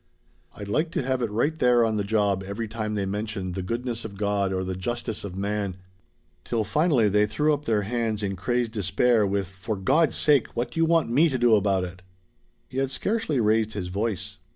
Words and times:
I'd 0.55 0.67
like 0.67 0.89
to 0.93 1.03
have 1.03 1.21
it 1.21 1.29
right 1.29 1.55
there 1.59 1.85
on 1.85 1.95
the 1.95 2.03
job 2.03 2.41
every 2.41 2.67
time 2.67 2.95
they 2.95 3.05
mentioned 3.05 3.53
the 3.53 3.61
goodness 3.61 4.03
of 4.03 4.17
God 4.17 4.51
or 4.51 4.63
the 4.63 4.75
justice 4.75 5.23
of 5.23 5.35
man, 5.35 5.77
till 6.43 6.63
finally 6.63 7.07
they 7.07 7.27
threw 7.27 7.53
up 7.53 7.65
their 7.65 7.83
hands 7.83 8.23
in 8.23 8.35
crazed 8.35 8.71
despair 8.71 9.27
with, 9.27 9.45
'For 9.47 9.75
God's 9.75 10.15
sake, 10.15 10.47
what 10.55 10.71
do 10.71 10.79
you 10.79 10.85
want 10.87 11.11
me 11.11 11.29
to 11.29 11.37
do 11.37 11.53
about 11.55 11.83
it!'" 11.83 12.01
He 12.67 12.79
had 12.79 12.89
scarcely 12.89 13.39
raised 13.39 13.73
his 13.73 13.89
voice. 13.89 14.39